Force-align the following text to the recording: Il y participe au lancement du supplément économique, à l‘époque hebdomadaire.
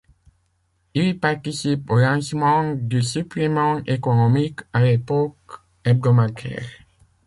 Il 0.95 1.03
y 1.05 1.13
participe 1.13 1.87
au 1.91 1.97
lancement 1.99 2.73
du 2.73 3.03
supplément 3.03 3.83
économique, 3.85 4.61
à 4.73 4.81
l‘époque 4.81 5.37
hebdomadaire. 5.85 6.65